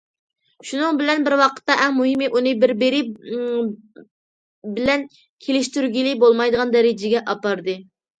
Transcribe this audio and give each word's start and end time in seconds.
شۇنىڭ 0.67 0.95
بىلەن 0.99 1.25
بىر 1.25 1.33
ۋاقىتتا، 1.41 1.73
ئەڭ 1.81 1.91
مۇھىمى 1.97 2.29
ئۇنى 2.37 2.53
بىر- 2.63 2.73
بىرى 2.83 3.01
بىلەن 4.77 5.05
كېلىشتۈرگىلى 5.49 6.15
بولمايدىغان 6.25 6.73
دەرىجىگە 6.77 7.23
ئاپاردى. 7.35 7.77